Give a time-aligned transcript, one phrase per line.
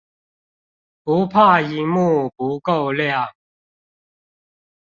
[1.03, 3.31] 不怕螢幕不夠亮